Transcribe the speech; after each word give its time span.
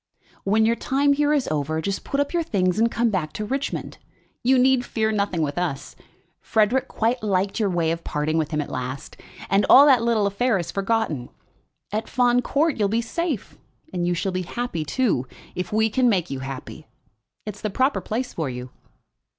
"When 0.45 0.65
your 0.65 0.75
time 0.75 1.13
here 1.13 1.31
is 1.31 1.47
over, 1.49 1.79
just 1.79 2.03
put 2.03 2.19
up 2.19 2.33
your 2.33 2.41
things 2.41 2.79
and 2.79 2.89
come 2.89 3.11
back 3.11 3.33
to 3.33 3.45
Richmond. 3.45 3.99
You 4.41 4.57
need 4.57 4.83
fear 4.83 5.11
nothing 5.11 5.43
with 5.43 5.59
us. 5.59 5.95
Frederic 6.39 6.87
quite 6.87 7.21
liked 7.21 7.59
your 7.59 7.69
way 7.69 7.91
of 7.91 8.03
parting 8.03 8.39
with 8.39 8.49
him 8.49 8.61
at 8.61 8.71
last, 8.71 9.15
and 9.47 9.63
all 9.69 9.85
that 9.85 10.01
little 10.01 10.25
affair 10.25 10.57
is 10.57 10.71
forgotten. 10.71 11.29
At 11.91 12.09
Fawn 12.09 12.41
Court 12.41 12.77
you'll 12.79 12.89
be 12.89 12.99
safe; 12.99 13.59
and 13.93 14.07
you 14.07 14.15
shall 14.15 14.31
be 14.31 14.41
happy, 14.41 14.83
too, 14.83 15.27
if 15.53 15.71
we 15.71 15.87
can 15.87 16.09
make 16.09 16.31
you 16.31 16.39
happy. 16.39 16.87
It's 17.45 17.61
the 17.61 17.69
proper 17.69 18.01
place 18.01 18.33
for 18.33 18.49
you." 18.49 18.71